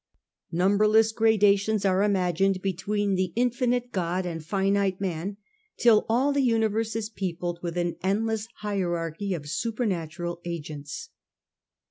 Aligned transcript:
Numberless 0.51 1.11
gradations 1.11 1.85
are 1.85 2.01
imagined 2.01 2.63
between 2.63 3.13
the 3.13 3.31
infinite 3.35 3.91
God 3.91 4.25
and 4.25 4.43
finite 4.43 4.99
man, 4.99 5.37
till 5.77 6.07
all 6.09 6.33
the 6.33 6.41
universe 6.41 6.95
is 6.95 7.07
peopled 7.07 7.59
with 7.61 7.77
an 7.77 7.97
endless 8.01 8.47
hierarchy 8.61 9.35
of 9.35 9.47
supernatural 9.47 10.41
agents. 10.43 11.09